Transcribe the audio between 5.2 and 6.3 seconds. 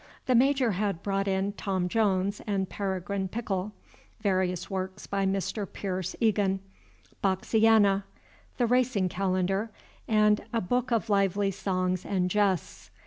Mr. Pierce